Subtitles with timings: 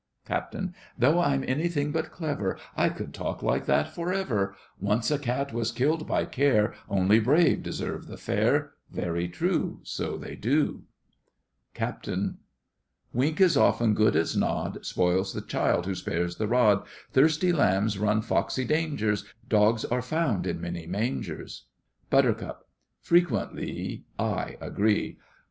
[0.25, 0.55] CAPT.
[0.97, 5.53] Though I'm anything but clever, I could talk like that for ever: Once a cat
[5.53, 8.71] was killed by care; Only brave deserve the fair.
[8.89, 10.85] Very true, So they do.
[11.75, 12.09] CAPT.
[13.13, 16.83] Wink is often good as nod; Spoils the child who spares the rod;
[17.13, 21.65] Thirsty lambs run foxy dangers; Dogs are found in many mangers.
[22.09, 22.65] BUT.
[23.01, 25.19] Frequentlee, I agree.